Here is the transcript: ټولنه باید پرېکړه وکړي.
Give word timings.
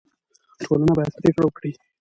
ټولنه 0.63 0.91
باید 0.97 1.13
پرېکړه 1.21 1.43
وکړي. 1.45 1.71